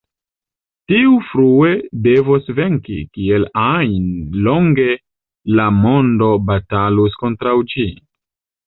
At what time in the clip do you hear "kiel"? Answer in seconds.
3.19-3.47